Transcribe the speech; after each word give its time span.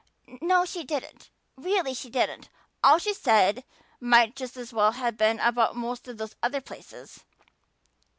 "No, 0.41 0.65
she 0.65 0.83
didn't 0.83 1.29
really 1.55 1.93
she 1.93 2.09
didn't. 2.09 2.49
All 2.83 2.97
she 2.97 3.13
said 3.13 3.63
might 3.99 4.35
just 4.35 4.57
as 4.57 4.73
well 4.73 4.93
have 4.93 5.15
been 5.15 5.39
about 5.39 5.75
most 5.75 6.07
of 6.07 6.17
those 6.17 6.35
other 6.41 6.59
places. 6.59 7.23